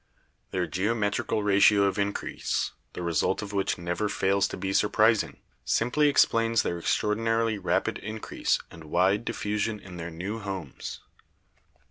[0.49, 6.09] Their geometrical ratio of increase, the result of which never fails to be surprising, simply
[6.09, 11.01] ex plains their extraordinarily rapid increase and wide diffu sion in their new homes.